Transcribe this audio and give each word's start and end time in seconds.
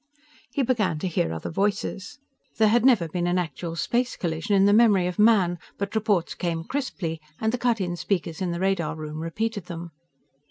He 0.51 0.63
began 0.63 0.97
to 0.97 1.07
hear 1.07 1.31
other 1.31 1.51
voices. 1.51 2.17
There 2.57 2.69
had 2.69 2.83
never 2.83 3.07
been 3.07 3.27
an 3.27 3.37
actual 3.37 3.75
space 3.75 4.15
collision 4.15 4.55
in 4.55 4.65
the 4.65 4.73
memory 4.73 5.05
of 5.05 5.19
man, 5.19 5.59
but 5.77 5.93
reports 5.93 6.33
came 6.33 6.63
crisply, 6.63 7.21
and 7.39 7.53
the 7.53 7.59
cut 7.59 7.79
in 7.79 7.95
speakers 7.95 8.41
in 8.41 8.49
the 8.49 8.59
radar 8.59 8.95
room 8.95 9.19
repeated 9.19 9.65
them. 9.65 9.91